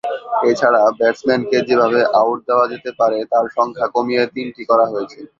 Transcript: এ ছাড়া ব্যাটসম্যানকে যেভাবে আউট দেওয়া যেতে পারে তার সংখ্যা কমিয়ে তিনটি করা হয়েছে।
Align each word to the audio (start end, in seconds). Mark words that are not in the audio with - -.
এ 0.43 0.59
ছাড়া 0.59 0.81
ব্যাটসম্যানকে 0.99 1.57
যেভাবে 1.67 1.99
আউট 2.19 2.37
দেওয়া 2.47 2.65
যেতে 2.73 2.91
পারে 2.99 3.17
তার 3.31 3.45
সংখ্যা 3.57 3.87
কমিয়ে 3.95 4.23
তিনটি 4.35 4.63
করা 4.69 4.85
হয়েছে। 4.91 5.19